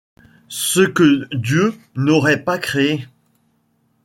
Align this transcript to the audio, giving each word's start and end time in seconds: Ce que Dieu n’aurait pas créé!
Ce 0.49 0.81
que 0.81 1.27
Dieu 1.35 1.75
n’aurait 1.95 2.43
pas 2.43 2.57
créé! 2.57 3.05